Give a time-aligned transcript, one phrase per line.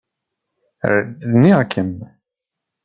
[1.31, 1.91] Rniɣ-kem.